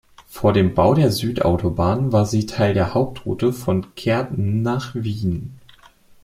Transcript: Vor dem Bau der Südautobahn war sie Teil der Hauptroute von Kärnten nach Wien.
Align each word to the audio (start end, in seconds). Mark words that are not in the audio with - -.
Vor 0.27 0.51
dem 0.51 0.73
Bau 0.73 0.95
der 0.95 1.11
Südautobahn 1.11 2.11
war 2.11 2.25
sie 2.25 2.47
Teil 2.47 2.73
der 2.73 2.95
Hauptroute 2.95 3.53
von 3.53 3.93
Kärnten 3.93 4.63
nach 4.63 4.95
Wien. 4.95 5.53